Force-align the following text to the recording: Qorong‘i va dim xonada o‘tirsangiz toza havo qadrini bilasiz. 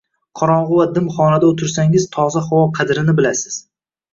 Qorong‘i 0.39 0.77
va 0.77 0.85
dim 0.95 1.11
xonada 1.17 1.47
o‘tirsangiz 1.53 2.09
toza 2.17 2.43
havo 2.49 2.65
qadrini 2.79 3.17
bilasiz. 3.21 3.63